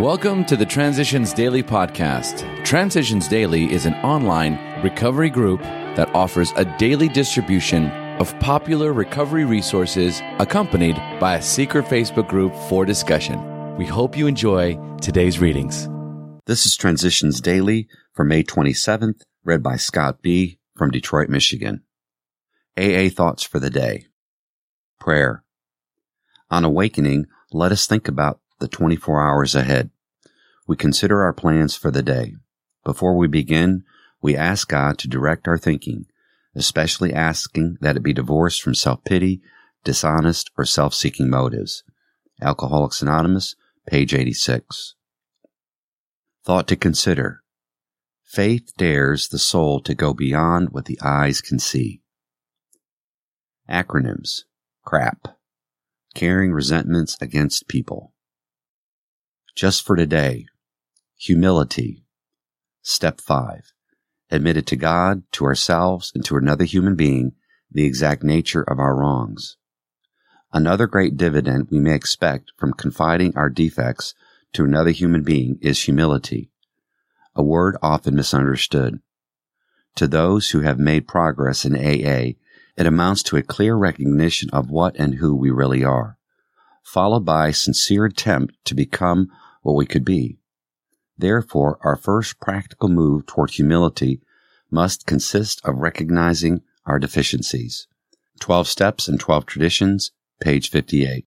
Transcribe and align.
Welcome 0.00 0.44
to 0.46 0.56
the 0.56 0.66
Transitions 0.66 1.32
Daily 1.32 1.62
podcast. 1.62 2.64
Transitions 2.64 3.28
Daily 3.28 3.72
is 3.72 3.86
an 3.86 3.94
online 3.96 4.58
recovery 4.82 5.30
group 5.30 5.60
that 5.62 6.12
offers 6.16 6.52
a 6.56 6.64
daily 6.78 7.08
distribution 7.08 7.92
of 8.18 8.36
popular 8.40 8.92
recovery 8.92 9.44
resources 9.44 10.20
accompanied 10.40 10.96
by 11.20 11.36
a 11.36 11.42
secret 11.42 11.84
Facebook 11.84 12.28
group 12.28 12.52
for 12.68 12.84
discussion. 12.84 13.76
We 13.76 13.86
hope 13.86 14.16
you 14.16 14.26
enjoy 14.26 14.80
today's 15.00 15.38
readings. 15.38 15.88
This 16.46 16.66
is 16.66 16.76
Transitions 16.76 17.40
Daily 17.40 17.86
for 18.12 18.24
May 18.24 18.42
27th, 18.42 19.22
read 19.44 19.62
by 19.62 19.76
Scott 19.76 20.22
B. 20.22 20.58
from 20.76 20.90
Detroit, 20.90 21.28
Michigan. 21.28 21.84
AA 22.76 23.10
Thoughts 23.10 23.44
for 23.44 23.60
the 23.60 23.70
Day. 23.70 24.06
Prayer. 24.98 25.44
On 26.50 26.64
awakening, 26.64 27.26
let 27.52 27.70
us 27.70 27.86
think 27.86 28.08
about 28.08 28.40
the 28.60 28.68
24 28.68 29.22
hours 29.22 29.54
ahead. 29.54 29.90
We 30.66 30.76
consider 30.76 31.22
our 31.22 31.32
plans 31.32 31.74
for 31.74 31.90
the 31.90 32.02
day. 32.02 32.34
Before 32.84 33.16
we 33.16 33.26
begin, 33.26 33.84
we 34.22 34.36
ask 34.36 34.68
God 34.68 34.98
to 34.98 35.08
direct 35.08 35.46
our 35.46 35.58
thinking, 35.58 36.06
especially 36.54 37.12
asking 37.12 37.78
that 37.80 37.96
it 37.96 38.02
be 38.02 38.12
divorced 38.12 38.62
from 38.62 38.74
self-pity, 38.74 39.42
dishonest, 39.84 40.50
or 40.56 40.64
self-seeking 40.64 41.28
motives. 41.28 41.82
Alcoholics 42.40 43.02
Anonymous, 43.02 43.54
page 43.86 44.14
86. 44.14 44.94
Thought 46.44 46.66
to 46.68 46.76
consider. 46.76 47.42
Faith 48.24 48.72
dares 48.76 49.28
the 49.28 49.38
soul 49.38 49.80
to 49.80 49.94
go 49.94 50.14
beyond 50.14 50.70
what 50.70 50.86
the 50.86 50.98
eyes 51.02 51.40
can 51.40 51.58
see. 51.58 52.00
Acronyms. 53.70 54.44
CRAP. 54.84 55.28
Carrying 56.14 56.52
resentments 56.52 57.16
against 57.20 57.68
people. 57.68 58.13
Just 59.54 59.86
for 59.86 59.94
today. 59.94 60.46
Humility. 61.16 62.02
Step 62.82 63.20
5. 63.20 63.72
Admit 64.32 64.56
it 64.56 64.66
to 64.66 64.74
God, 64.74 65.22
to 65.30 65.44
ourselves, 65.44 66.10
and 66.12 66.24
to 66.24 66.36
another 66.36 66.64
human 66.64 66.96
being 66.96 67.34
the 67.70 67.84
exact 67.84 68.24
nature 68.24 68.64
of 68.64 68.80
our 68.80 68.96
wrongs. 68.96 69.56
Another 70.52 70.88
great 70.88 71.16
dividend 71.16 71.68
we 71.70 71.78
may 71.78 71.94
expect 71.94 72.50
from 72.56 72.72
confiding 72.72 73.32
our 73.36 73.48
defects 73.48 74.12
to 74.54 74.64
another 74.64 74.90
human 74.90 75.22
being 75.22 75.58
is 75.62 75.84
humility, 75.84 76.50
a 77.36 77.42
word 77.44 77.76
often 77.80 78.16
misunderstood. 78.16 78.98
To 79.94 80.08
those 80.08 80.50
who 80.50 80.62
have 80.62 80.80
made 80.80 81.06
progress 81.06 81.64
in 81.64 81.76
AA, 81.76 82.34
it 82.76 82.86
amounts 82.86 83.22
to 83.24 83.36
a 83.36 83.42
clear 83.42 83.76
recognition 83.76 84.50
of 84.50 84.68
what 84.68 84.96
and 84.96 85.14
who 85.14 85.36
we 85.36 85.52
really 85.52 85.84
are, 85.84 86.18
followed 86.82 87.24
by 87.24 87.48
a 87.48 87.52
sincere 87.52 88.04
attempt 88.06 88.56
to 88.64 88.74
become 88.74 89.28
what 89.64 89.74
we 89.74 89.86
could 89.86 90.04
be. 90.04 90.38
Therefore, 91.18 91.78
our 91.82 91.96
first 91.96 92.38
practical 92.38 92.88
move 92.88 93.26
toward 93.26 93.50
humility 93.50 94.20
must 94.70 95.06
consist 95.06 95.60
of 95.64 95.78
recognizing 95.78 96.62
our 96.86 96.98
deficiencies. 96.98 97.88
12 98.40 98.68
Steps 98.68 99.08
and 99.08 99.18
12 99.18 99.46
Traditions, 99.46 100.12
page 100.40 100.70
58. 100.70 101.26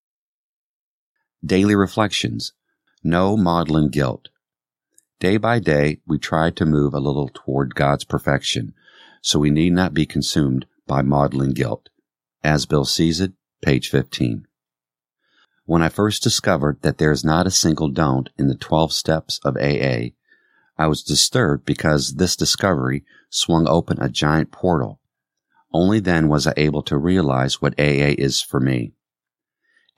Daily 1.44 1.76
Reflections. 1.76 2.54
No 3.04 3.36
maudlin 3.38 3.90
guilt. 3.90 4.30
Day 5.20 5.38
by 5.38 5.60
day, 5.60 6.00
we 6.06 6.18
try 6.18 6.52
to 6.52 6.66
move 6.66 6.94
a 6.94 7.00
little 7.00 7.30
toward 7.34 7.76
God's 7.76 8.04
perfection, 8.04 8.74
so 9.22 9.40
we 9.40 9.50
need 9.50 9.74
not 9.74 9.94
be 9.94 10.06
consumed 10.06 10.66
by 10.86 11.02
maudlin 11.02 11.54
guilt. 11.54 11.90
As 12.44 12.66
Bill 12.66 12.86
sees 12.86 13.20
it, 13.20 13.34
page 13.62 13.90
15. 13.90 14.47
When 15.68 15.82
I 15.82 15.90
first 15.90 16.23
discovered 16.23 16.82
that 16.82 16.98
there 16.98 17.12
is 17.12 17.26
not 17.26 17.46
a 17.46 17.52
single 17.52 17.90
don't 17.90 18.30
in 18.38 18.48
the 18.48 18.56
12 18.56 18.94
steps 18.94 19.38
of 19.44 19.58
AA, 19.58 20.12
I 20.78 20.88
was 20.88 21.04
disturbed 21.04 21.66
because 21.66 22.16
this 22.16 22.38
discovery 22.38 23.04
swung 23.30 23.68
open 23.68 24.02
a 24.02 24.08
giant 24.08 24.50
portal. 24.50 25.02
Only 25.73 26.00
then 26.00 26.30
was 26.30 26.48
I 26.48 26.54
able 26.55 26.83
to 26.83 26.98
realize 26.98 27.61
what 27.61 27.78
AA 27.78 28.16
is 28.17 28.42
for 28.42 28.61
me. 28.61 28.94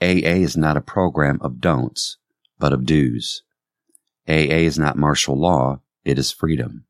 AA 0.02 0.42
is 0.42 0.58
not 0.58 0.76
a 0.76 0.82
program 0.82 1.38
of 1.40 1.62
don'ts, 1.62 2.18
but 2.58 2.74
of 2.74 2.84
do's. 2.84 3.44
AA 4.28 4.66
is 4.66 4.80
not 4.80 4.98
martial 4.98 5.40
law, 5.40 5.82
it 6.04 6.18
is 6.18 6.32
freedom. 6.32 6.86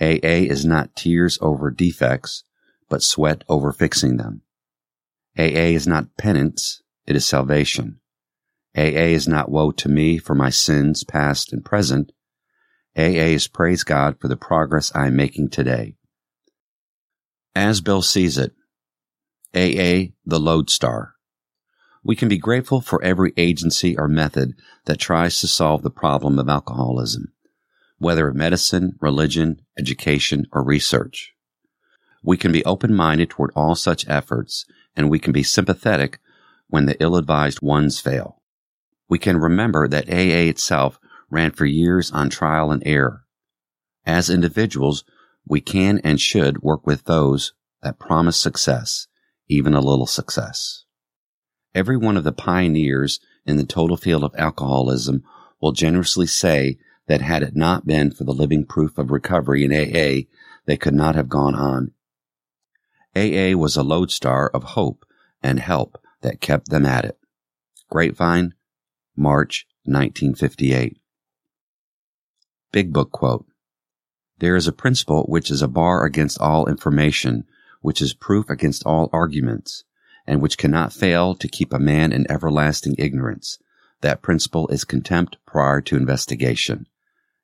AA 0.00 0.50
is 0.50 0.64
not 0.64 0.96
tears 0.96 1.38
over 1.40 1.70
defects, 1.70 2.42
but 2.88 3.04
sweat 3.04 3.44
over 3.48 3.70
fixing 3.70 4.16
them. 4.16 4.42
AA 5.38 5.70
is 5.78 5.86
not 5.86 6.16
penance, 6.16 6.82
it 7.06 7.16
is 7.16 7.26
salvation. 7.26 8.00
AA 8.76 9.12
is 9.12 9.28
not 9.28 9.50
woe 9.50 9.70
to 9.72 9.88
me 9.88 10.18
for 10.18 10.34
my 10.34 10.50
sins, 10.50 11.04
past 11.04 11.52
and 11.52 11.64
present. 11.64 12.12
AA 12.96 13.34
is 13.34 13.46
praise 13.46 13.84
God 13.84 14.18
for 14.20 14.28
the 14.28 14.36
progress 14.36 14.92
I 14.94 15.08
am 15.08 15.16
making 15.16 15.50
today. 15.50 15.94
As 17.54 17.80
Bill 17.80 18.02
sees 18.02 18.36
it, 18.36 18.52
AA, 19.54 20.10
the 20.26 20.40
lodestar. 20.40 21.14
We 22.02 22.16
can 22.16 22.28
be 22.28 22.38
grateful 22.38 22.80
for 22.80 23.02
every 23.02 23.32
agency 23.36 23.96
or 23.96 24.08
method 24.08 24.54
that 24.86 24.98
tries 24.98 25.40
to 25.40 25.46
solve 25.46 25.82
the 25.82 25.90
problem 25.90 26.38
of 26.38 26.48
alcoholism, 26.48 27.32
whether 27.98 28.28
in 28.28 28.36
medicine, 28.36 28.98
religion, 29.00 29.62
education, 29.78 30.46
or 30.52 30.64
research. 30.64 31.32
We 32.22 32.36
can 32.36 32.52
be 32.52 32.64
open-minded 32.64 33.30
toward 33.30 33.52
all 33.54 33.74
such 33.74 34.08
efforts, 34.08 34.66
and 34.96 35.08
we 35.08 35.18
can 35.18 35.32
be 35.32 35.42
sympathetic 35.42 36.18
when 36.68 36.86
the 36.86 37.00
ill-advised 37.02 37.62
ones 37.62 38.00
fail. 38.00 38.42
We 39.08 39.18
can 39.18 39.36
remember 39.36 39.86
that 39.88 40.08
AA 40.08 40.48
itself 40.48 40.98
ran 41.30 41.50
for 41.50 41.66
years 41.66 42.10
on 42.10 42.30
trial 42.30 42.70
and 42.70 42.82
error. 42.86 43.24
As 44.06 44.30
individuals, 44.30 45.04
we 45.46 45.60
can 45.60 45.98
and 45.98 46.20
should 46.20 46.62
work 46.62 46.86
with 46.86 47.04
those 47.04 47.52
that 47.82 47.98
promise 47.98 48.38
success, 48.38 49.06
even 49.48 49.74
a 49.74 49.80
little 49.80 50.06
success. 50.06 50.84
Every 51.74 51.96
one 51.96 52.16
of 52.16 52.24
the 52.24 52.32
pioneers 52.32 53.20
in 53.44 53.56
the 53.56 53.66
total 53.66 53.96
field 53.96 54.24
of 54.24 54.34
alcoholism 54.36 55.22
will 55.60 55.72
generously 55.72 56.26
say 56.26 56.78
that 57.06 57.20
had 57.20 57.42
it 57.42 57.54
not 57.54 57.86
been 57.86 58.10
for 58.10 58.24
the 58.24 58.32
living 58.32 58.64
proof 58.64 58.96
of 58.96 59.10
recovery 59.10 59.64
in 59.64 59.72
AA, 59.72 60.26
they 60.66 60.76
could 60.76 60.94
not 60.94 61.14
have 61.14 61.28
gone 61.28 61.54
on. 61.54 61.92
AA 63.14 63.56
was 63.56 63.76
a 63.76 63.82
lodestar 63.82 64.48
of 64.48 64.62
hope 64.62 65.04
and 65.42 65.60
help 65.60 65.98
that 66.24 66.40
kept 66.40 66.70
them 66.70 66.86
at 66.86 67.04
it. 67.04 67.18
Grapevine, 67.90 68.54
March 69.14 69.66
1958. 69.84 70.98
Big 72.72 72.92
Book 72.92 73.12
Quote 73.12 73.46
There 74.38 74.56
is 74.56 74.66
a 74.66 74.72
principle 74.72 75.24
which 75.28 75.50
is 75.50 75.62
a 75.62 75.68
bar 75.68 76.04
against 76.04 76.40
all 76.40 76.66
information, 76.66 77.44
which 77.82 78.00
is 78.00 78.14
proof 78.14 78.48
against 78.48 78.84
all 78.84 79.10
arguments, 79.12 79.84
and 80.26 80.40
which 80.40 80.58
cannot 80.58 80.94
fail 80.94 81.34
to 81.34 81.46
keep 81.46 81.72
a 81.72 81.78
man 81.78 82.10
in 82.10 82.28
everlasting 82.30 82.94
ignorance. 82.98 83.58
That 84.00 84.22
principle 84.22 84.66
is 84.68 84.84
contempt 84.84 85.36
prior 85.46 85.82
to 85.82 85.96
investigation. 85.96 86.86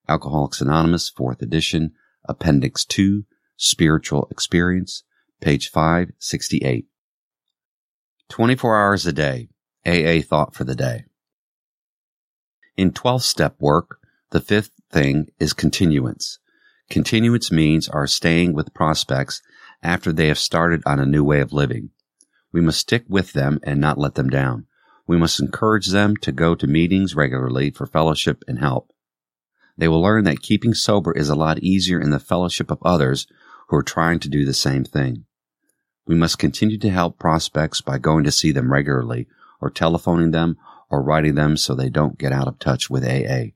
Alcoholics 0.08 0.62
Anonymous, 0.62 1.12
4th 1.12 1.42
edition, 1.42 1.92
Appendix 2.24 2.86
2, 2.86 3.24
Spiritual 3.56 4.26
Experience, 4.30 5.04
page 5.40 5.68
568. 5.70 6.86
24 8.40 8.74
hours 8.74 9.04
a 9.04 9.12
day. 9.12 9.50
AA 9.84 10.22
thought 10.26 10.54
for 10.54 10.64
the 10.64 10.74
day. 10.74 11.04
In 12.74 12.90
12 12.90 13.22
step 13.22 13.56
work, 13.60 13.98
the 14.30 14.40
fifth 14.40 14.70
thing 14.90 15.26
is 15.38 15.52
continuance. 15.52 16.38
Continuance 16.88 17.52
means 17.52 17.86
our 17.90 18.06
staying 18.06 18.54
with 18.54 18.72
prospects 18.72 19.42
after 19.82 20.10
they 20.10 20.28
have 20.28 20.38
started 20.38 20.82
on 20.86 20.98
a 20.98 21.04
new 21.04 21.22
way 21.22 21.42
of 21.42 21.52
living. 21.52 21.90
We 22.50 22.62
must 22.62 22.78
stick 22.78 23.04
with 23.10 23.34
them 23.34 23.60
and 23.62 23.78
not 23.78 23.98
let 23.98 24.14
them 24.14 24.30
down. 24.30 24.64
We 25.06 25.18
must 25.18 25.38
encourage 25.38 25.88
them 25.88 26.16
to 26.22 26.32
go 26.32 26.54
to 26.54 26.66
meetings 26.66 27.14
regularly 27.14 27.70
for 27.70 27.84
fellowship 27.84 28.42
and 28.48 28.58
help. 28.58 28.90
They 29.76 29.86
will 29.88 30.00
learn 30.00 30.24
that 30.24 30.40
keeping 30.40 30.72
sober 30.72 31.12
is 31.12 31.28
a 31.28 31.34
lot 31.34 31.58
easier 31.58 32.00
in 32.00 32.08
the 32.08 32.18
fellowship 32.18 32.70
of 32.70 32.78
others 32.86 33.26
who 33.68 33.76
are 33.76 33.82
trying 33.82 34.18
to 34.20 34.30
do 34.30 34.46
the 34.46 34.54
same 34.54 34.84
thing. 34.84 35.26
We 36.10 36.16
must 36.16 36.40
continue 36.40 36.76
to 36.78 36.90
help 36.90 37.20
prospects 37.20 37.80
by 37.80 37.98
going 37.98 38.24
to 38.24 38.32
see 38.32 38.50
them 38.50 38.72
regularly 38.72 39.28
or 39.60 39.70
telephoning 39.70 40.32
them 40.32 40.56
or 40.90 41.04
writing 41.04 41.36
them 41.36 41.56
so 41.56 41.72
they 41.72 41.88
don't 41.88 42.18
get 42.18 42.32
out 42.32 42.48
of 42.48 42.58
touch 42.58 42.90
with 42.90 43.04
AA. 43.04 43.52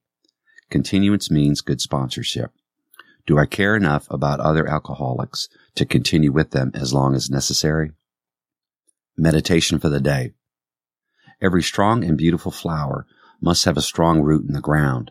Continuance 0.71 1.33
means 1.33 1.63
good 1.63 1.81
sponsorship. 1.81 2.53
Do 3.27 3.39
I 3.39 3.47
care 3.47 3.75
enough 3.75 4.07
about 4.09 4.39
other 4.39 4.69
alcoholics 4.69 5.49
to 5.75 5.85
continue 5.85 6.31
with 6.31 6.53
them 6.53 6.71
as 6.75 6.95
long 6.95 7.17
as 7.17 7.29
necessary? 7.29 7.91
Meditation 9.17 9.81
for 9.81 9.89
the 9.89 9.99
day. 9.99 10.31
Every 11.43 11.61
strong 11.61 12.05
and 12.05 12.17
beautiful 12.17 12.53
flower 12.53 13.05
must 13.41 13.65
have 13.65 13.77
a 13.77 13.83
strong 13.83 14.21
root 14.21 14.47
in 14.47 14.55
the 14.55 14.61
ground. 14.61 15.11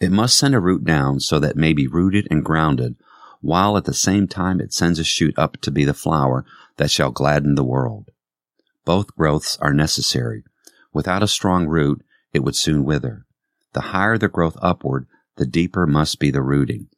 It 0.00 0.12
must 0.12 0.38
send 0.38 0.54
a 0.54 0.60
root 0.60 0.84
down 0.84 1.18
so 1.18 1.40
that 1.40 1.50
it 1.50 1.56
may 1.56 1.72
be 1.72 1.88
rooted 1.88 2.28
and 2.30 2.44
grounded, 2.44 2.94
while 3.40 3.76
at 3.76 3.84
the 3.84 3.92
same 3.92 4.28
time 4.28 4.60
it 4.60 4.72
sends 4.72 5.00
a 5.00 5.04
shoot 5.04 5.36
up 5.36 5.60
to 5.62 5.72
be 5.72 5.84
the 5.84 5.92
flower 5.92 6.44
that 6.76 6.90
shall 6.90 7.10
gladden 7.10 7.54
the 7.54 7.64
world. 7.64 8.10
Both 8.84 9.14
growths 9.16 9.56
are 9.58 9.72
necessary. 9.72 10.44
Without 10.92 11.22
a 11.22 11.28
strong 11.28 11.66
root, 11.66 12.04
it 12.32 12.40
would 12.40 12.56
soon 12.56 12.84
wither. 12.84 13.26
The 13.72 13.80
higher 13.80 14.18
the 14.18 14.28
growth 14.28 14.56
upward, 14.60 15.06
the 15.36 15.46
deeper 15.46 15.86
must 15.86 16.18
be 16.18 16.30
the 16.30 16.42
rooting. 16.42 16.88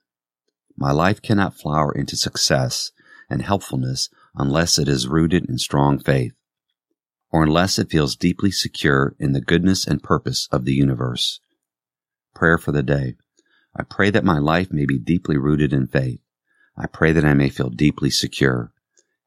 My 0.77 0.93
life 0.93 1.23
cannot 1.23 1.57
flower 1.57 1.93
into 1.93 2.17
success 2.17 2.91
and 3.31 3.43
helpfulness 3.43 4.09
unless 4.35 4.79
it 4.79 4.89
is 4.89 5.09
rooted 5.09 5.49
in 5.49 5.59
strong 5.59 5.99
faith, 5.99 6.35
or 7.31 7.43
unless 7.43 7.79
it 7.79 7.91
feels 7.91 8.17
deeply 8.17 8.51
secure 8.51 9.17
in 9.19 9.33
the 9.33 9.41
goodness 9.41 9.87
and 9.87 10.03
purpose 10.03 10.49
of 10.53 10.65
the 10.65 10.75
universe. 10.75 11.41
Prayer 12.35 12.59
for 12.59 12.73
the 12.73 12.83
day. 12.83 13.15
I 13.75 13.83
pray 13.83 14.11
that 14.11 14.25
my 14.25 14.39
life 14.39 14.71
may 14.71 14.85
be 14.85 14.99
deeply 14.99 15.37
rooted 15.39 15.73
in 15.73 15.87
faith. 15.87 16.21
I 16.77 16.87
pray 16.87 17.13
that 17.13 17.25
I 17.25 17.33
may 17.33 17.49
feel 17.49 17.71
deeply 17.71 18.11
secure. 18.11 18.73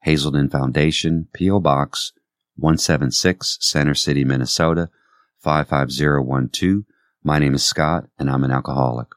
Hazelden 0.02 0.48
Foundation, 0.48 1.28
P.O. 1.32 1.60
Box 1.60 2.12
176, 2.56 3.58
Center 3.60 3.94
City, 3.94 4.24
Minnesota 4.24 4.90
55012. 5.38 6.84
My 7.22 7.38
name 7.38 7.54
is 7.54 7.64
Scott 7.64 8.08
and 8.18 8.28
I'm 8.30 8.44
an 8.44 8.50
alcoholic. 8.50 9.08